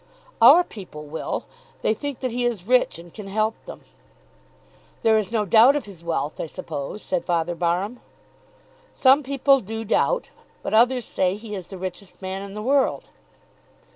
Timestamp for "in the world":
12.41-13.09